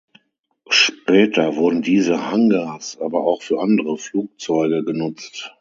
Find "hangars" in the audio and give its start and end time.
2.31-2.97